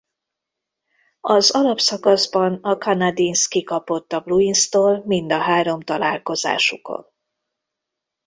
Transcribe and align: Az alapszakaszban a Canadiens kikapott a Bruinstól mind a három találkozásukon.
Az 1.21 1.51
alapszakaszban 1.51 2.53
a 2.61 2.77
Canadiens 2.77 3.47
kikapott 3.47 4.13
a 4.13 4.19
Bruinstól 4.19 5.03
mind 5.05 5.31
a 5.31 5.39
három 5.41 5.81
találkozásukon. 5.81 7.05